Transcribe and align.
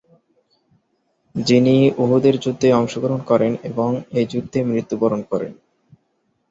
যিনি 1.35 1.73
উহুদের 1.97 2.35
যুদ্ধে 2.39 2.67
অংশগ্রহণ 2.73 3.21
করেন 3.23 3.51
এবং 3.63 3.89
এই 4.11 4.25
যুদ্ধে 4.31 4.59
মৃত্যুবরণ 4.63 5.21
করেন। 5.31 5.51